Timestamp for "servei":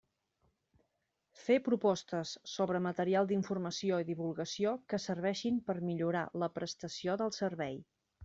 7.39-7.79